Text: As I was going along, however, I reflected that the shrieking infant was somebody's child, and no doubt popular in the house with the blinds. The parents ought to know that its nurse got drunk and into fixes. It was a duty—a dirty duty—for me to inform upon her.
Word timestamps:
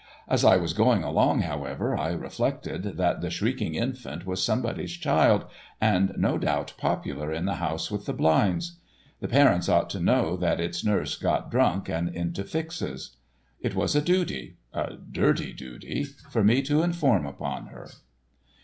As 0.27 0.43
I 0.43 0.57
was 0.57 0.73
going 0.73 1.03
along, 1.03 1.41
however, 1.41 1.95
I 1.95 2.13
reflected 2.13 2.97
that 2.97 3.21
the 3.21 3.29
shrieking 3.29 3.75
infant 3.75 4.25
was 4.25 4.43
somebody's 4.43 4.93
child, 4.93 5.45
and 5.79 6.11
no 6.17 6.39
doubt 6.39 6.73
popular 6.75 7.31
in 7.31 7.45
the 7.45 7.57
house 7.57 7.91
with 7.91 8.07
the 8.07 8.13
blinds. 8.13 8.79
The 9.19 9.27
parents 9.27 9.69
ought 9.69 9.91
to 9.91 9.99
know 9.99 10.35
that 10.37 10.59
its 10.59 10.83
nurse 10.83 11.15
got 11.15 11.51
drunk 11.51 11.87
and 11.87 12.09
into 12.15 12.43
fixes. 12.43 13.17
It 13.59 13.75
was 13.75 13.95
a 13.95 14.01
duty—a 14.01 14.97
dirty 15.11 15.53
duty—for 15.53 16.43
me 16.43 16.63
to 16.63 16.81
inform 16.81 17.27
upon 17.27 17.67
her. 17.67 17.87